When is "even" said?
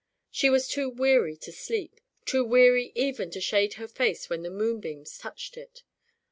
2.95-3.29